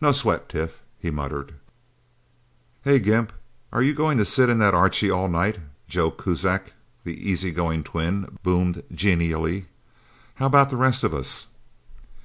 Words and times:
"No 0.00 0.10
sweat, 0.10 0.48
Tif," 0.48 0.80
he 0.98 1.08
muttered. 1.08 1.54
"Hey, 2.82 2.98
Gimp 2.98 3.32
are 3.72 3.80
you 3.80 3.94
going 3.94 4.18
to 4.18 4.24
sit 4.24 4.48
in 4.50 4.58
that 4.58 4.74
Archie 4.74 5.08
all 5.08 5.28
night?" 5.28 5.58
Joe 5.86 6.10
Kuzak, 6.10 6.72
the 7.04 7.14
easy 7.30 7.52
going 7.52 7.84
twin, 7.84 8.38
boomed 8.42 8.82
genially. 8.92 9.66
"How 10.34 10.46
about 10.46 10.70
the 10.70 10.76
rest 10.76 11.04
of 11.04 11.14
us?" 11.14 11.46